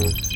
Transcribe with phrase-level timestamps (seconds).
[0.00, 0.27] Mm-hmm.